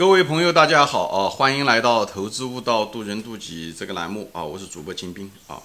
[0.00, 1.28] 各位朋友，大家好啊！
[1.28, 4.42] 欢迎来到《投资悟道，渡人渡己》这个栏目啊！
[4.42, 5.62] 我是主播金兵啊。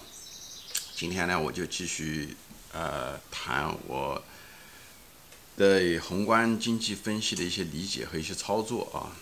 [0.93, 2.35] 今天呢，我就继续
[2.73, 4.21] 呃谈我
[5.55, 9.15] 对宏观经济分析的一些理解和一些操作啊。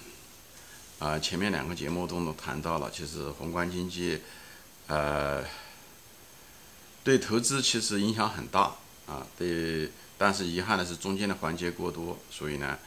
[0.97, 4.19] 啊，前面两个节目都谈到了，其实宏观经济
[4.87, 5.43] 呃
[7.03, 9.27] 对投资其实影响很大啊。
[9.37, 12.79] 对，但是遗憾的是中间的环节过多，所以呢。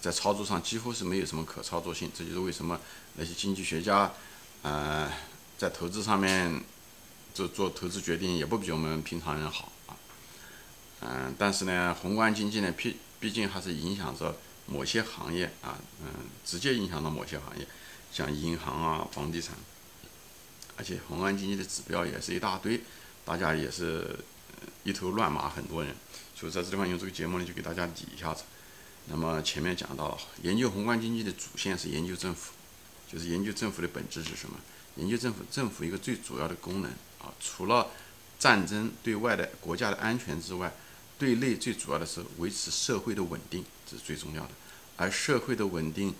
[0.00, 2.80] 在操作上几乎是没有什么可操作性，这就是为什么
[3.14, 4.12] 那些经济学家，
[4.62, 5.10] 呃，
[5.56, 6.62] 在投资上面
[7.34, 9.96] 做做投资决定也不比我们平常人好啊。
[11.00, 16.06] 嗯，但是呢，宏观经济呢，毕毕竟还是影响着某些行业啊，嗯，
[16.44, 17.66] 直接影响到某些行业，
[18.12, 19.54] 像银行啊、房地产，
[20.76, 22.80] 而且宏观经济的指标也是一大堆，
[23.24, 24.18] 大家也是
[24.84, 25.94] 一头乱麻，很多人，
[26.34, 28.44] 所以在这地方用这个节目呢，就给大家理一下子。
[29.10, 32.52] 那么前面讲到，研究宏观经济的主线是研究政府，
[33.10, 34.56] 就是研究政府的本质是什么？
[34.96, 37.90] 研究政府，政府一个最主要的功能啊，除了
[38.38, 40.74] 战争对外的国家的安全之外，
[41.18, 44.50] 对内最主要的是维持社会的稳定，这是最重要的。
[44.96, 46.14] 而社会的稳定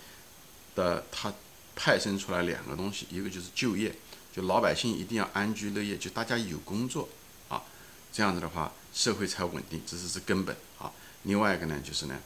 [0.74, 1.34] 的，它
[1.76, 3.94] 派生出来两个东西，一个就是就业，
[4.34, 7.08] 就老百姓一定要安居乐业，就大家有工作
[7.48, 7.62] 啊，
[8.10, 10.90] 这样子的话，社会才稳定，这是是根本啊。
[11.24, 12.18] 另外一个呢，就是呢。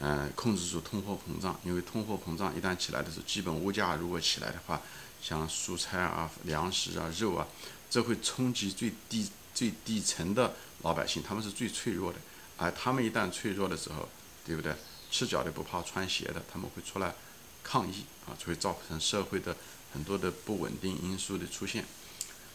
[0.00, 4.80] 嗯，控制住通货膨胀，因为通货膨胀一旦起来的时候，基本物价如果起来的话，
[5.22, 7.46] 像蔬菜啊、粮食啊、肉啊，
[7.90, 12.18] 这会冲击最低最底层的老百姓，他们是最脆弱的。
[12.56, 14.08] 而他们一旦脆弱的时候，
[14.46, 14.74] 对不对？
[15.10, 17.14] 赤脚的不怕穿鞋的，他们会出来
[17.62, 19.56] 抗议啊，就会造成社会的
[19.92, 21.84] 很多的不稳定因素的出现。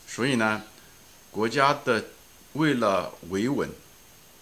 [0.08, 0.64] 所以呢，
[1.32, 2.06] 国家的
[2.54, 3.70] 为了维稳，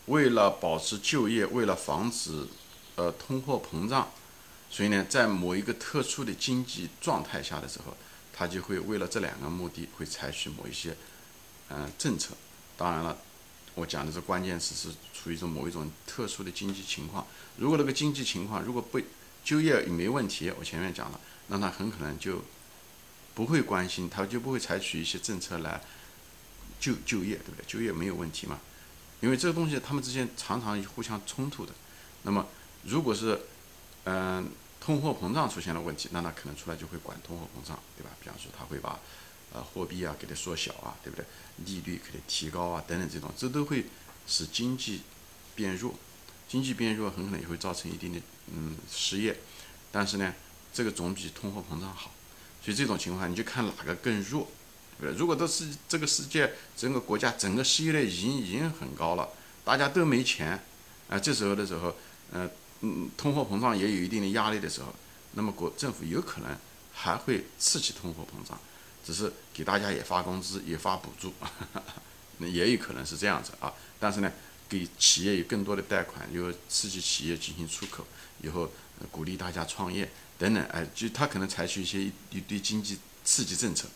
[0.05, 2.47] 为了保持就业，为了防止
[2.95, 4.11] 呃，通货膨胀，
[4.69, 7.97] 所以呢，在某一个特殊的经济状态下的时候，
[8.31, 10.95] 他就会为了这两个目的，会采取某一些
[11.69, 12.35] 嗯政策。
[12.77, 13.17] 当然了，
[13.75, 17.25] 我讲的是关键词是处于一种某一种特殊的经济情况。
[17.57, 19.01] 如果那个经济情况如果不
[19.43, 22.43] 就业也没问题，我前面讲了，那他很可能就
[23.33, 25.81] 不会关心，他就不会采取一些政策来
[26.79, 27.65] 就就业，对不对？
[27.65, 28.59] 就业没有问题嘛？
[29.21, 31.71] 因为这个东西他们之间常常互相冲突的。
[32.23, 32.47] 那么
[32.85, 33.39] 如果是，
[34.03, 34.51] 嗯，
[34.81, 38.09] 通货膨胀出现了问题，那他可能出来就会管通货膨胀，对吧？
[38.21, 38.99] 比方说他会把，
[39.53, 41.25] 呃，货币啊给它缩小啊，对不对？
[41.65, 43.85] 利率给它提高啊，等等这种，这都会
[44.27, 45.03] 使经济
[45.55, 45.95] 变弱，
[46.49, 48.19] 经济变弱很可能也会造成一定的
[48.53, 49.39] 嗯失业，
[49.89, 50.33] 但是呢，
[50.73, 52.11] 这个总比通货膨胀好，
[52.61, 54.49] 所以这种情况你就看哪个更弱，
[54.99, 55.17] 对不对？
[55.17, 59.29] 如果都是这个世界整个国家整个失业率已经已经很高了，
[59.63, 60.61] 大家都没钱，
[61.07, 61.95] 啊，这时候的时候，
[62.33, 62.49] 呃。
[62.85, 64.93] 嗯，通货膨胀也有一定的压力的时候，
[65.31, 66.57] 那么国政府有可能
[66.91, 68.59] 还会刺激通货膨胀，
[69.05, 71.33] 只是给大家也发工资，也发补助，
[72.39, 73.73] 那也有可能是这样子啊。
[74.01, 74.29] 但是呢，
[74.67, 78.05] 给企业有更多的贷款，又刺激企业进行出口，
[78.41, 78.69] 以后
[79.09, 82.01] 鼓励大家创业等等，哎，就他可能采取一些
[82.31, 83.87] 一堆经济刺激政策，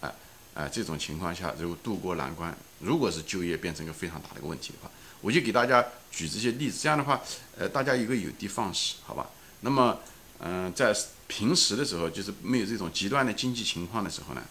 [0.00, 0.10] 哎
[0.54, 4.89] 哎，这种情况下如果渡过难关，如果是就业变成一个非常大的一个问题的话。
[5.20, 7.20] 我就给大家举这些例子，这样的话，
[7.58, 9.28] 呃，大家一个有的放矢，好吧？
[9.60, 10.00] 那么，
[10.38, 14.42] 嗯，在平时的时候，就是没有这种极端的经济情况的时候呢，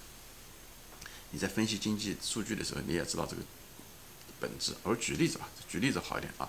[1.32, 3.42] 你在分析经济数据的时候，你也知道这个
[4.40, 4.74] 本质。
[4.84, 6.48] 我举例子吧，举例子好一点啊。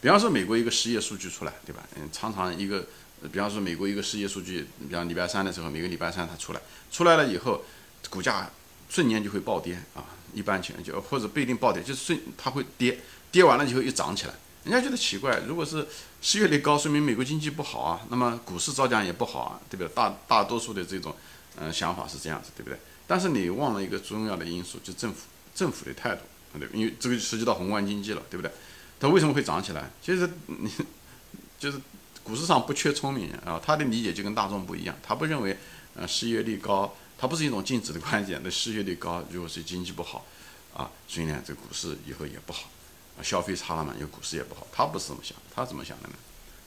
[0.00, 1.82] 比方说，美国一个失业数据出来，对吧？
[1.94, 2.84] 嗯，常常一个，
[3.32, 7.64] 比方说美国一个失业数据，比方礼拜三的时候，每个礼拜三它出来，出来了以后，
[8.10, 8.50] 股价
[8.90, 10.04] 瞬间就会暴跌啊。
[10.32, 12.98] 一般情况就或者不一定暴跌，就是瞬它会跌。
[13.30, 14.34] 跌完了以后又涨起来，
[14.64, 15.40] 人家觉得奇怪。
[15.46, 15.86] 如果是
[16.20, 19.88] 失业率高，说明美国经济不好啊，那么股市照样也不好啊，对不对？
[19.94, 21.16] 大大多数的这种
[21.56, 22.78] 嗯想法是这样子，对不对？
[23.06, 25.20] 但是你忘了一个重要的因素，就政府
[25.54, 26.22] 政府的态度，
[26.58, 28.52] 对因为这个涉及到宏观经济了，对不对？
[29.00, 29.90] 它为什么会涨起来？
[30.02, 30.70] 其实你
[31.58, 31.80] 就是
[32.22, 35.56] 股市上不缺聪明人啊，他的理解就跟大众不一样，他不认为
[35.96, 38.40] 呃失业率高，它不是一种静止的观点。
[38.42, 40.26] 那失业率高，如果是经济不好
[40.74, 42.68] 啊，所以呢，这股市以后也不好。
[43.16, 44.66] 啊消费差了嘛，因为股市也不好。
[44.72, 46.14] 他不是这么想，他怎么想的呢？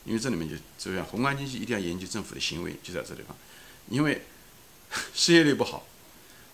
[0.06, 3.36] 因为这里面就这样，宏观经济一定要研究政府的行为，就在这地方。
[3.90, 4.22] 因为
[5.14, 5.86] 失业率不好，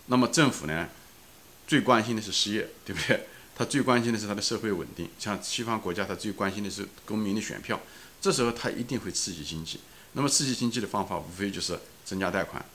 [0.08, 0.90] 那么政府呢，
[1.68, 3.28] 最关心的是失业，对不对？
[3.56, 5.08] 他最关心的是他的社会稳定。
[5.20, 7.80] 像西方国家，他最关心的是公民的选票。
[8.20, 9.80] 这时候他一定会刺激经济。
[10.14, 12.66] 那么刺激经济的方法，无非就是增加贷款，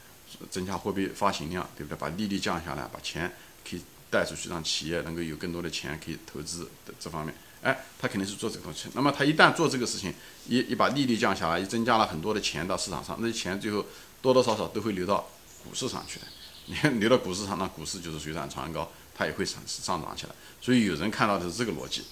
[0.51, 1.99] 增加货币发行量，对不对？
[1.99, 3.33] 把利率降下来，把钱
[3.69, 3.83] 可以。
[4.09, 8.89] 带出去，让企业能够有更多的钱可以投资的这方面，哎，他肯定是做这个东西。
[8.95, 10.15] 那么他一旦做这个事情，
[10.47, 13.85] 一一把利率降下来，一增加了很多的钱到市场上，那些钱最后
[14.23, 15.29] 多多少少都会流到
[15.65, 16.27] 股市上去的。
[16.67, 20.35] 你看流到股市上，那股市就是水涨船高，它也会上上涨起来。
[20.61, 22.05] 所以有人看到的是这个逻辑，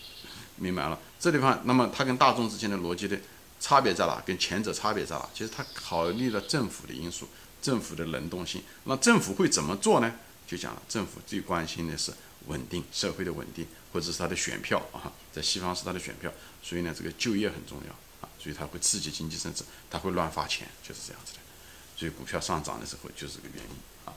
[0.56, 0.98] 明白了？
[1.20, 3.18] 这地方，那么它跟大众之间的逻辑的
[3.60, 4.20] 差别在哪？
[4.24, 5.28] 跟前者差别在哪？
[5.34, 7.28] 其实它考虑了政府的因素，
[7.64, 8.62] 政府的能动性。
[8.84, 10.14] 那政府会怎么做呢？
[10.46, 12.12] 就讲了，政府最关心的是
[12.48, 16.30] 稳定社会的稳定，或者是他的选票啊，在西方是他的选票。
[16.62, 21.38] 所以呢，这个就业很重要啊，所以它会刺激经济增长，它会乱发钱，就是这样子的。
[21.96, 23.70] 所以股票上涨的时候就是这个原因
[24.04, 24.12] 啊。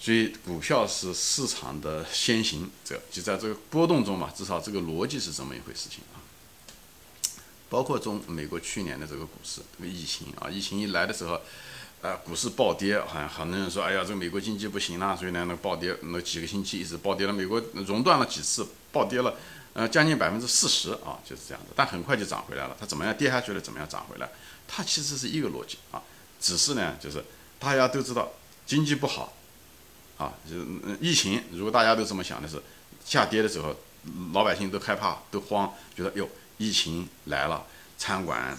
[0.00, 6.18] 所以股票是市场的先行者，就在这个波动中嘛，至少这个逻辑是这么一回事情啊。
[7.68, 11.40] 包括中美国去年的这个股市，这个疫情啊，疫情一来的时候，
[12.00, 19.34] 呃，股市暴跌，好像很多人说，哎呀，这个美国经济不行了，所以呢，那暴跌，那几个星期一直暴跌了，美国熔断了几次，暴跌了，
[19.72, 22.76] 呃，将近百分之四十啊，就是这样的，但很快就涨回来了。
[22.78, 23.60] 它怎么样跌下去了？
[23.60, 24.28] 怎么样涨回来？
[24.68, 26.00] 它其实是一个逻辑啊。
[26.40, 27.24] 只是呢，就是
[27.58, 28.30] 大家都知道
[28.64, 29.32] 经济不好，
[30.18, 30.64] 啊，就是
[31.00, 31.42] 疫情。
[31.50, 32.62] 如果大家都这么想的是，
[33.04, 33.74] 下跌的时候，
[34.32, 36.28] 老百姓都害怕、都慌，觉得哟，
[36.58, 37.66] 疫情来了，
[37.98, 38.56] 餐馆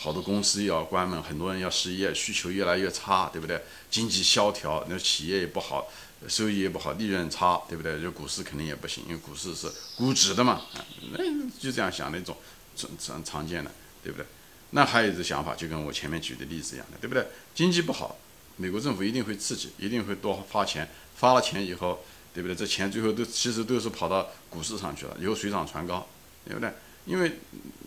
[0.00, 3.60] 好多公司要关门，很多人要失业，需求越来越差，对不对？
[3.90, 5.90] 经济萧条，那企业也不好，
[6.28, 8.00] 收益也不好，利润差，对不对？
[8.00, 10.62] 就股市肯定也不行，因为股市是估值的嘛，
[11.10, 11.18] 那
[11.58, 12.36] 就这样想的一种
[12.76, 13.72] 常常常见的，
[14.04, 14.24] 对不对？
[14.70, 17.26] 那还有一个想法，就跟我前面举的例子一样的，对不对？
[17.52, 18.16] 经济不好，
[18.54, 22.54] 美国政府一定会刺激，一定会多发钱，发了钱以后，对不对？
[22.54, 26.06] 这钱最后都其实都是跑到股市上去了，以后水涨船高，
[26.44, 26.72] 对不对？
[27.04, 27.40] 因为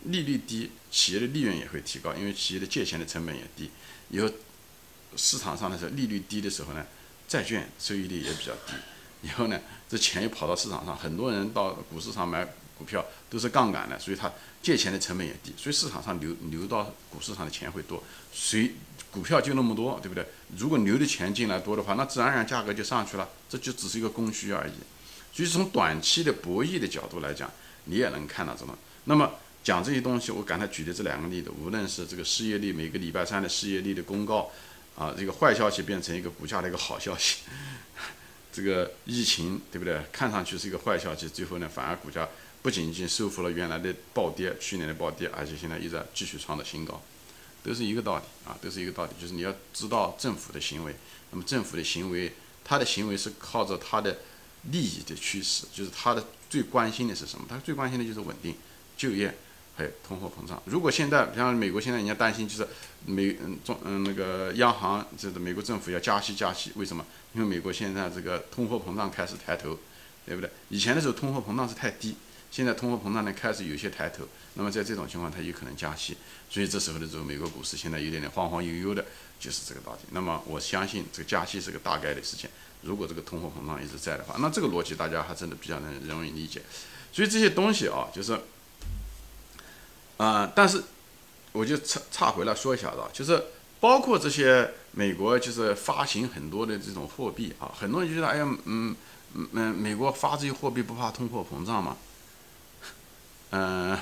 [0.05, 3.69] 利率低，企业的利润也会提高，因为企业的借钱的成本也低，
[4.09, 4.29] 以后
[5.15, 6.85] 市场上的时候利率低的时候呢，
[7.27, 8.73] 债券收益率也比较低，
[9.21, 9.59] 以后呢，
[9.89, 12.47] 这钱又跑到市场上，很多人到股市上买。
[12.77, 18.01] 股票都是杠杆的，所以它借钱的成本也低，所以市场上流流到股市上的钱会多。
[18.33, 18.73] 谁
[19.11, 20.25] 股票就那么多，对不对？
[20.57, 23.29] 如果流的钱进来多的话，那自然而然价格就上去了。
[23.47, 24.73] 这就只是一个供需而已。
[25.31, 27.51] 所以从短期的博弈的角度来讲，
[27.83, 28.75] 你也能看到这么。
[29.03, 29.29] 那么
[29.63, 34.51] 讲这些东西，我刚才举的这两个例子，无论是这个失业率每个礼拜三的失业率的公告，
[34.95, 37.41] 啊，这个坏消息变成一个股价的一个好消息，
[38.51, 40.01] 这个疫情对不对？
[40.11, 42.27] 看上去是一个坏消息，最后呢反而股价。
[42.63, 47.01] 不仅仅收复了原来的暴跌，去年的暴跌，而且现在一直在继续创造新高，
[47.63, 50.93] 都是一个道理啊，都是一个道理，就是你要知道政府的行为，
[51.31, 52.31] 那么政府的行为，
[52.63, 54.19] 他的行为是靠着他的
[54.69, 57.47] 利益的趋势，就是他的最关心的是什么？
[57.49, 58.55] 他最关心的就是稳定、
[58.95, 59.35] 就业，
[60.07, 60.61] 通货膨胀。
[60.65, 62.67] 如果现在像美国现在人家担心就是
[63.05, 67.05] 美嗯中嗯那个央行就是美国政府要加息加息，为什么？
[67.33, 69.77] 因为美国现在这个通货膨胀开始抬头，
[70.25, 70.49] 对不对？
[70.69, 72.15] 以前的时候通货膨胀是太低。
[72.51, 76.17] 现在通货膨胀呢开始有些抬头，那么在这种情况，它有可能加息，
[76.49, 79.05] 所以这时候的时候，美国股市现在有点点晃晃悠悠的，
[79.39, 79.99] 就是这个道理。
[80.11, 82.49] 那么我相信这个加息是个大概的事情。
[82.81, 86.61] 如果这个通货膨胀一直在的话，那这个逻辑大家还真的比较能容易理解。
[87.13, 88.37] 所以这些东西啊，就是，
[90.21, 90.83] 啊，但是
[91.51, 93.43] 我就岔岔回来说一下子，就是
[93.79, 98.95] 包括这些美国就是发行很多的这种货币啊，很多人就觉得，哎呀，嗯
[99.33, 101.97] 嗯嗯，美国发这些货币不怕通货膨胀吗？
[103.49, 103.97] 嗯，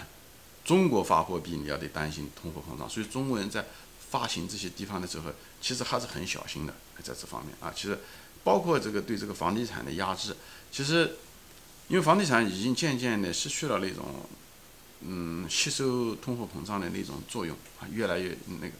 [0.65, 3.65] 中国发货币你要得担心通货膨胀，所以中国人在
[4.11, 5.31] 发行这些地方的时候，
[5.61, 7.97] 其实还是很小心的，在这方面啊，其实
[8.43, 10.35] 包括这个对这个房地产的压制，
[10.69, 11.15] 其实
[11.87, 14.03] 因为房地产已经渐渐的失去了那种
[15.01, 18.73] 嗯吸收通货膨胀的那种作用啊，越来越那个，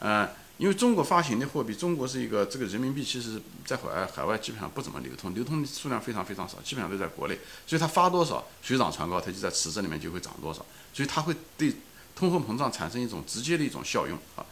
[0.00, 0.28] 嗯。
[0.58, 7.36] 因为中国发行的货币，中国是一个这个人民币，其实在海外海外基本上不怎么流通，流通的数量非常非常少，基本上都在国内，
[7.66, 11.74] 所以它发多少水涨船高，它就在池子里面就会涨多少，所以它会对
[12.14, 14.46] 通货膨胀产生一种直接的一种效用啊。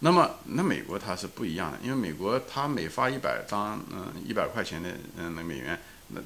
[0.00, 5.80] 那么那美国它是不一样的，因为美国它每发一百张嗯一百块钱的嗯那美元，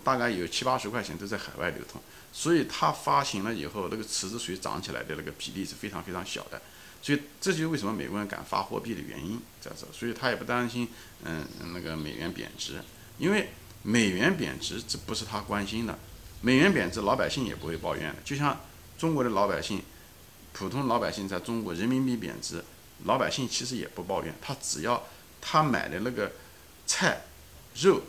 [0.05, 2.01] 大概有七八十块钱都在海外流通，
[2.33, 6.61] 所以它发行了以后，那个池子水涨起来的那个比例是非常非常小的。
[7.03, 10.89] 所以这就是为什么美国人敢发货币的原因在这，所以他也不担心，
[11.23, 12.83] 嗯，那个美元贬值，
[13.19, 13.51] 因为
[13.83, 15.97] 美元贬值这不是他关心的，
[16.41, 18.59] 美元贬值老百姓也不会抱怨的，就像
[18.99, 19.83] 中国的老百姓，
[20.53, 22.65] 普通老百姓在中国人民币贬值，
[23.05, 25.05] 老百姓其实也不抱怨，他只要
[25.41, 26.33] 他买的那个
[26.87, 27.21] 菜
[27.77, 28.03] 肉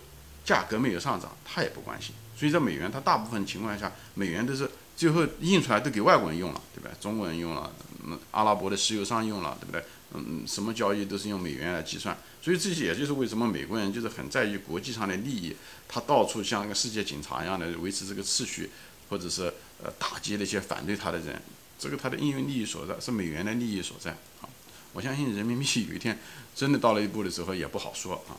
[0.48, 4.68] 价格没有上涨，他也不关心，所以这美元它大部分情况下美元都是。
[4.98, 6.89] 最后印出来都给外国人用了，对吧？
[7.00, 7.72] 中国人用了，
[8.04, 9.84] 嗯，阿拉伯的石油商用了，对不对？
[10.16, 15.56] 嗯，什么交易都是用美元来计算，所以这些也就是为什么美国人就是很在意国际上的利益，
[15.88, 18.72] 他到处像那个世界警察一样的维持这个秩序，
[19.08, 21.39] 或者是呃打击那些反对他的人，
[21.77, 24.10] 这个他的应用利益所在是美元的利益所在
[24.42, 24.50] 啊。
[24.94, 26.18] 我相信人民币有一天
[26.56, 28.34] 真的到了一步的时候也不好说啊。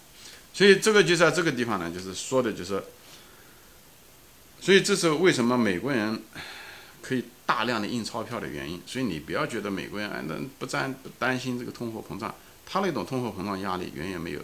[0.58, 2.82] 所以这个就在这个地方呢，就是说的就是，
[4.60, 6.20] 所以这是为什么美国人
[7.00, 8.82] 可以大量的印钞票的原因。
[8.84, 12.34] 所以你不要觉得美国人那不担不担心这个通货膨胀，
[12.66, 14.40] 他那种通货膨胀压力远远没有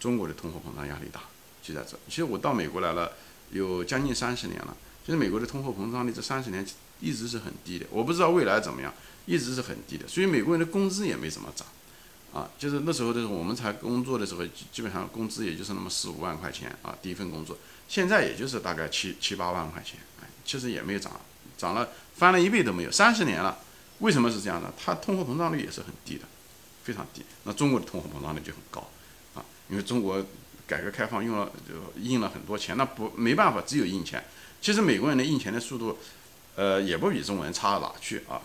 [0.00, 1.20] 中国的通货膨胀压力大。
[1.62, 3.12] 就在这，其实我到美国来了
[3.50, 4.74] 有将近三十年了。
[5.04, 6.66] 其实美国的通货膨胀率这三十年
[7.00, 8.90] 一直是很低的，我不知道未来怎么样，
[9.26, 10.08] 一直是很低的。
[10.08, 11.66] 所以美国人的工资也没怎么涨，
[12.34, 17.56] 啊，就是那时候的时候我们才工作的时候，基本上工资也就是那么四五万块钱啊，第一份工作，
[17.88, 21.20] 现在也就是大概七七八万块钱，哎，其实也没有涨，
[21.56, 23.56] 涨了翻了一倍都没有，三十年了，
[24.00, 24.70] 为什么是这样的？
[24.76, 26.24] 它通货膨胀率也是很低的，
[26.82, 27.22] 非常低。
[27.44, 28.90] 那中国的通货膨胀率就很高，
[29.34, 30.22] 啊，因为中国。
[30.66, 34.24] 改革开放用了就印了很多钱，那不没办法，只有印钱。
[34.62, 35.98] 其实美国人的印钱的速度，
[36.56, 38.40] 呃，也不比中国人差到哪去啊。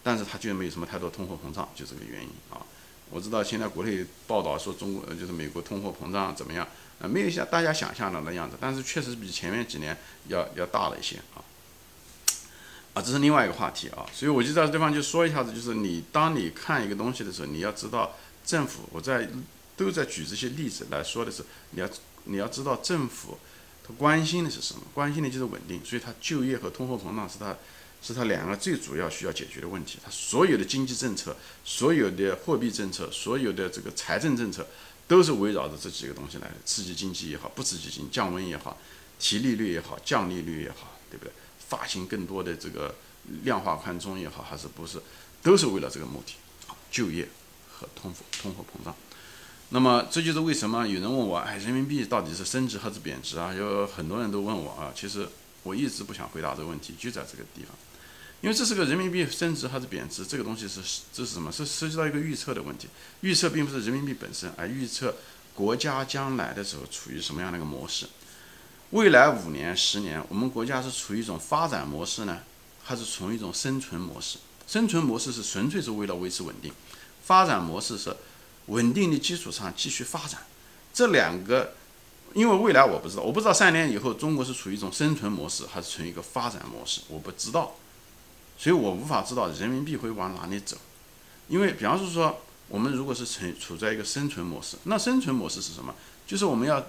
[0.00, 2.62] 但是他就没有什么太多通货膨胀，就这个原因啊。
[3.10, 6.66] 我知道现在国内报道说中国就是美国通货膨胀怎么样，
[7.00, 9.96] 呃，没有像大家想象的那样子，但是确实比前面几年
[10.28, 11.44] 要要大了一些啊。
[12.94, 14.06] 啊，这是另外一个话题啊。
[14.12, 19.28] 所以我就在这地方就说一下子，就是你当你看一个东西的时候，你要知道政府我在。
[19.76, 21.88] 都在举这些例子来说的是，你要
[22.24, 23.38] 你要知道政府
[23.82, 24.82] 他关心的是什么？
[24.92, 27.56] 关心的就是稳定，所以他就业和通货膨胀是他
[28.02, 29.98] 是他两个最主要需要解决的问题。
[30.04, 34.66] 他所有的经济政策、所有的货币政策、所有的这个财政政策，
[35.06, 38.78] 都是围绕着这几个东西来的：刺激经济也好，不刺激经济，降温也好，
[39.18, 41.32] 提利率也好，降利率也好，对不对？
[41.68, 42.94] 发行更多的这个
[43.44, 45.00] 量化宽松也好，还是不是，
[45.42, 46.34] 都是为了这个目的：
[46.90, 47.28] 就业
[47.70, 48.94] 和通货通货膨胀。
[49.68, 53.54] 那么这就是为什么有人问我，哎，人民币到底是升值还是贬值啊？
[53.54, 54.92] 有很多人都问我啊。
[54.96, 55.28] 其实
[55.62, 57.76] 我一直不想回答这个问题，就在这个地方，
[58.40, 60.80] 因为这是个人民币升值还是贬值，这个东西是
[61.12, 61.52] 这是什么？
[61.52, 62.88] 是涉及到一个预测的问题。
[63.20, 65.16] 预测并不是人民币本身，而预测
[65.54, 68.06] 国家将来的时候处于什么样的一个模式。
[68.90, 72.40] 未来五年、十年，我们国家是处于一种发展模式呢，
[72.82, 74.38] 还是处于一种生存模式？
[74.66, 76.72] 生存模式是纯粹是为了维持稳定，
[77.22, 78.16] 发展模式是。
[78.66, 80.42] 稳定的基础上继续发展，
[80.94, 81.72] 这两个，
[82.34, 87.74] 因为未来我不知道，我不知道三年以后中国是处于一种生存模式还是处于一个发展模式，我不知道，
[88.60, 90.76] 所以我无法知道人民币会往哪里走。
[91.48, 95.94] 因为比方是说，我们如果是存处在一个生存模式，那生存模式是什么？
[96.26, 96.88] 就是我们要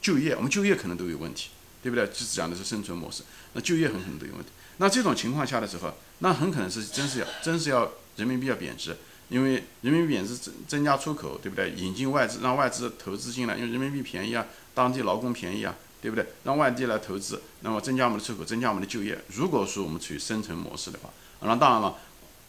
[0.00, 1.50] 就业，我们就业可能都有问题，
[1.80, 2.04] 对不对？
[2.08, 4.50] 就讲的是生存模式，那就业很可能都有问题。
[4.78, 8.96] 那这种情况下的时候，那很可能是真是要真是要人民币要贬值。
[9.28, 11.70] 因为人民币贬值增增加出口，对不对？
[11.70, 16.26] 引进外资，让外资投资进来，因为人民币便宜啊，当地劳工便宜啊，对不对？
[16.44, 19.18] 让外地来投资，那么增加我们的出口，增加我们的就业。
[19.28, 21.08] 如果说我们处于生存模式的话，
[21.40, 21.96] 那当然了，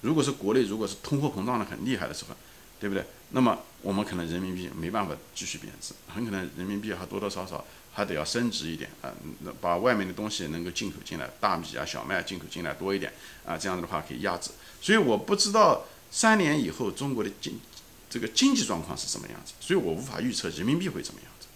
[0.01, 2.35] 如果是国内如果是通货膨胀的很厉害的时候，
[2.79, 3.05] 对不对？
[3.29, 13.13] 那么我们可能人民币没办法继续贬值，很可能人民币还多多少少还得要升值一点啊，那把外面的东西能够进口进来，大米啊、小麦进口进来多一点
[13.45, 14.51] 啊，这样子的话可以压制。
[14.81, 15.85] 所以我不知道。
[16.15, 17.59] 三年以后，中国的经
[18.07, 19.53] 这个经济状况是什么样子？
[19.59, 21.47] 所以我无法预测人民币会怎么样子。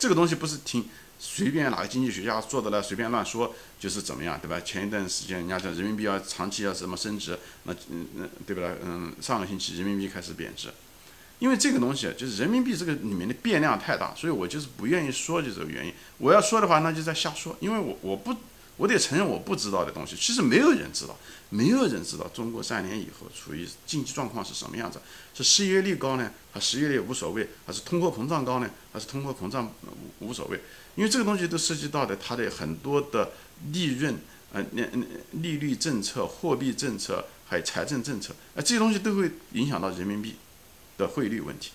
[0.00, 0.84] 这个东西不是听
[1.22, 4.58] 随便哪个经济学家做的来随便乱说就是怎么样，对吧？
[4.60, 8.74] 前一段时间人家讲人民币要长期要什么升值，那嗯嗯对不对？
[8.82, 10.70] 嗯，上个星期人民币开始贬值，
[11.38, 15.92] 因为这个东西就是人民币这个里面的变量太大，所以我就是不愿意说就这个原因。
[16.16, 18.34] 我要说的话，那就在瞎说，因为我我不。
[18.76, 21.14] 我得承认我不知道的东西，其实没有人知道，
[21.50, 24.98] 没有人知道中国三年以后处于经济状况是什么样子，
[25.34, 29.70] 是失业率高呢，还是失业率无所谓，还是通货膨胀高呢，还是通货膨胀
[30.20, 30.58] 无所谓？
[30.96, 33.32] 因为这个东西都涉及到的它的很多的
[33.72, 34.16] 利润，
[34.52, 34.82] 呃，那
[35.32, 40.36] 利率政策、货币政策还有财政政策，呃，这些东西都会影响到人民币
[40.98, 41.72] 的汇率问题，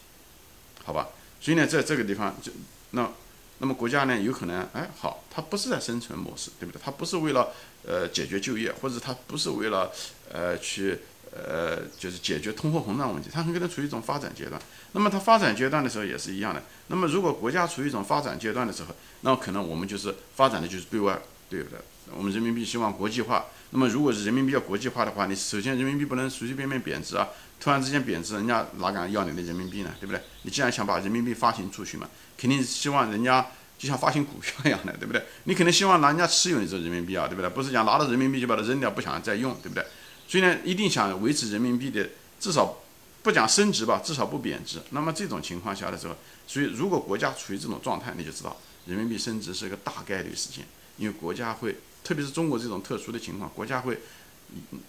[0.84, 1.10] 好吧？
[1.40, 2.52] 所以呢，在这个地方就
[2.92, 3.12] 那。
[3.60, 6.82] 那么国家呢，有可能，哎，好，它不是在生存模式，对不对？
[6.84, 7.54] 它不是为了
[7.88, 9.90] 呃解决就业，或者它不是为了
[10.30, 11.00] 呃去
[11.36, 14.62] 呃就是解决通货膨胀问题，它很可能处于一种发展阶段。
[14.94, 16.64] 那么它发展阶段的时候也是一样的。
[16.88, 21.80] 那么如果国家处于一种发展阶段的时候，那可能我们就是发展的就是对外，对不对？
[22.16, 23.46] 我们人民币希望国际化。
[23.72, 27.28] 那么如果是人民币要国际化的话，你首先人民币不能随随便便贬值啊！
[27.60, 29.92] 突然之间贬值，人家哪敢要你的人民币呢？
[30.00, 30.22] 对不对？
[30.44, 35.24] 你既然想把人民币发行出去嘛，肯定希望人家就像发行股票一样的，对不对？
[35.46, 37.50] 你肯定希望拿人家持有你这人民币啊，对不对？
[37.50, 39.84] 不是讲拿到人民币就把它扔掉，不想再用，对不对？
[40.28, 42.78] 虽然，一定想维持人民币的至少
[43.24, 44.82] 不讲升值吧，至少不贬值。
[44.92, 46.16] 那么这种情况下的时候，
[46.48, 50.66] 所以如果国家处于这种状态，你就知道人民币升值是一个大概率事件，
[50.98, 51.76] 因为国家会。
[52.06, 53.98] 特别是中国这种特殊的情况，国家会，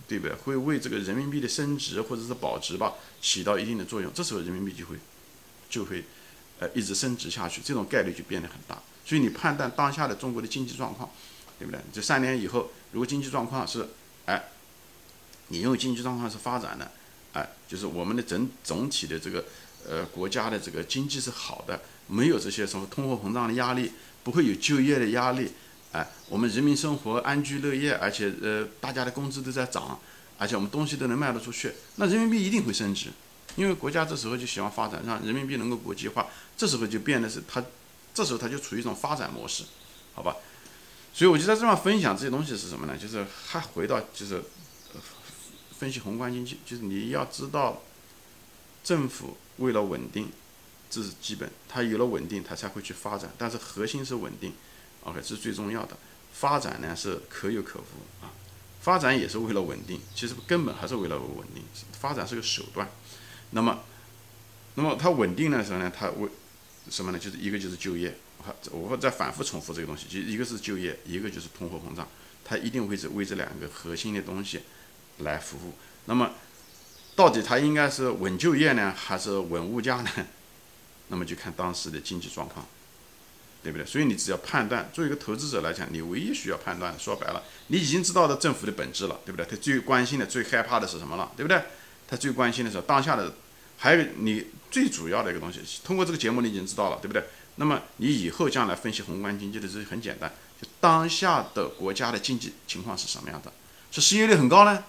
[0.07, 0.37] 对不对？
[0.37, 4.13] 会为这个人民币的升值或者是保值吧，起到一定的作用。
[4.13, 4.97] 这时候人民币就会，
[5.71, 6.05] 就会，
[6.59, 8.79] 呃，一直升值下去，这种概率就变得很大。
[9.03, 11.09] 所以你判断当下的中国的经济状况，
[11.59, 11.81] 对不对？
[11.91, 13.89] 这三年以后，如果经济状况是，
[14.27, 14.51] 哎，
[15.49, 16.91] 你认为经济状况是发展的，
[17.33, 19.45] 哎，就是我们的整总体的这个，
[19.89, 23.93] 呃，国家的这个经济是好的，没有这些什么通货膨胀的压力，
[24.25, 25.53] 不会有就业的压力。
[25.93, 29.99] 哎，我们人民生活安居乐业，而且呃，大家的工资都在涨，
[30.37, 33.09] 而且我们东西都能卖得出去，那人民币一定会升值，
[33.55, 36.27] 因为国家这时候就喜欢发展，让人民币能够国际化，
[36.57, 37.65] 这时候就变得是它，
[38.13, 39.63] 这时候它就处于一种发展模式，
[40.13, 40.37] 好吧？
[41.15, 42.95] 所以我就在这方分享这些东西是什么呢？
[42.99, 44.43] 就是还回到就是
[45.79, 47.83] 分析宏观经济，就是你要知道，
[48.83, 50.31] 政府为了稳定，
[50.89, 54.53] 这是基本，它有了稳定，它才会去发展，但是核心是稳定。
[55.05, 55.97] OK，这是最重要的。
[56.33, 58.33] 发展呢是可有可无啊，
[58.81, 61.63] 发展也是为了稳定，其实根本还是为了稳定。
[61.93, 62.89] 发展是个手段。
[63.51, 63.85] 那么，
[64.75, 66.29] 那么它稳定的时候呢，它为
[66.91, 67.19] 什么呢？
[67.19, 68.17] 就是一个就是就业，
[68.71, 72.07] 我会再反复重复这个东西，就一个是就业，一个就是通货膨胀，
[72.45, 74.61] 它一定会是为这两个核心的东西
[75.19, 75.75] 来服务。
[76.07, 76.31] 那么，
[77.15, 80.11] 到底它应该是稳就业呢，还是稳物价呢？
[81.09, 82.67] 那么就看当时的经济状况。
[83.63, 83.85] 对不对？
[83.85, 89.45] 所以你只要判断，作为一个投资者来讲，你唯一需要判断，说白了，你已经知道了政府的本质了，对不对？
[89.45, 91.61] 他最关心的、最害怕的是什么了，对不对？
[92.07, 93.35] 他最关心的是当下的，
[93.77, 97.25] 还有你最主要的一个东西，通过这个节目你已经知道了，对不对？
[97.57, 100.33] 那么你以后将来分析宏观经济的时候很简单，
[100.63, 103.51] 就当下的国家的经济情况是什么样的？
[103.91, 104.85] 是失业率很高呢？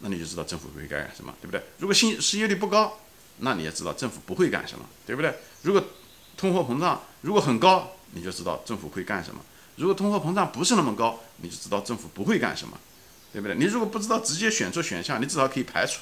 [0.00, 1.62] 那你就知道政府会干什么，对不对？
[1.78, 2.98] 如果新失业率不高，
[3.38, 5.34] 那你也知道政府不会干什么，对不对？
[5.62, 5.82] 如果
[6.36, 9.40] 通货膨胀如果很高，你就知道政府会干什么。
[9.76, 12.78] 如果通货膨胀不是那么高，你就知道政府不会干什么，
[13.32, 13.56] 对不对？
[13.56, 16.00] 你如果不知道直接选出选项，你至少可以排除。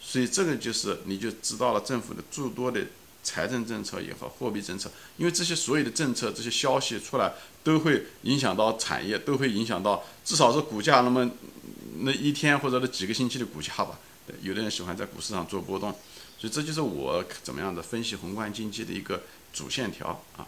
[0.00, 2.80] 所以这个就是你就知道了政府的诸多的
[3.22, 11.30] 财政政策也好，货币政策，因为这些所有的政策、这些消息出来，都会影响到产业，都会影响到至少是股价那么
[11.98, 13.98] 那一天或者那几个星期的股价吧。
[14.42, 15.90] 有的人喜欢在股市上做波动，
[16.38, 19.22] 所以这就是我怎么样的分析宏观经济的一个
[19.52, 20.46] 主线条啊。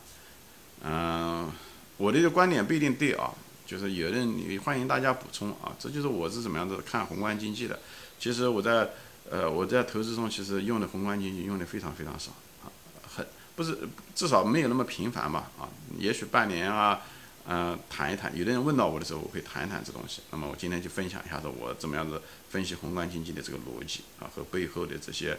[0.85, 1.51] 嗯，
[1.97, 3.33] 我的一个观点不一定对啊，
[3.67, 7.81] 就是有人你欢迎大家补充啊，这就是我是怎么样子看宏观经济的。
[8.21, 8.91] 其实我在
[9.29, 12.31] 呃我在投资中其实用的宏观经济用的非常非常少
[12.63, 12.71] 啊，
[13.17, 13.27] 很
[13.57, 13.79] 不是
[14.15, 15.67] 至少没有那么频繁吧啊，
[15.99, 17.03] 也许半年啊，
[17.47, 18.37] 嗯谈一谈。
[18.37, 20.23] 有的人问到我的时候，我会谈一谈这东西。
[20.31, 25.39] 那么我今天就分享一下子我怎么样子分析宏观经济的这个逻辑啊和背后的这些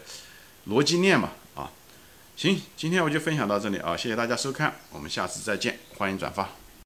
[0.67, 1.71] 逻辑链嘛啊。
[2.35, 6.62] 行，今天我就分享到这里啊，谢谢大家收看，我们下次再见，欢迎转发。